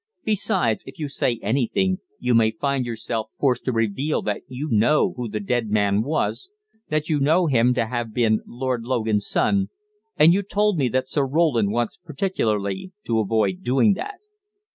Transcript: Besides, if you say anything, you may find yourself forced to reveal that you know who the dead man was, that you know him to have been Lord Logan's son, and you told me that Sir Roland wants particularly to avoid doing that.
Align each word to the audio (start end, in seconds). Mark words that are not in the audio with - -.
Besides, 0.23 0.83
if 0.87 0.97
you 0.97 1.07
say 1.07 1.37
anything, 1.43 1.99
you 2.17 2.33
may 2.33 2.49
find 2.49 2.87
yourself 2.87 3.29
forced 3.39 3.65
to 3.65 3.71
reveal 3.71 4.23
that 4.23 4.41
you 4.47 4.67
know 4.71 5.13
who 5.15 5.29
the 5.29 5.39
dead 5.39 5.69
man 5.69 6.01
was, 6.01 6.49
that 6.89 7.07
you 7.07 7.19
know 7.19 7.45
him 7.45 7.75
to 7.75 7.85
have 7.85 8.11
been 8.11 8.41
Lord 8.47 8.81
Logan's 8.83 9.27
son, 9.27 9.69
and 10.17 10.33
you 10.33 10.41
told 10.41 10.79
me 10.79 10.89
that 10.89 11.07
Sir 11.07 11.27
Roland 11.27 11.71
wants 11.71 11.99
particularly 12.03 12.93
to 13.05 13.19
avoid 13.19 13.61
doing 13.61 13.93
that. 13.93 14.15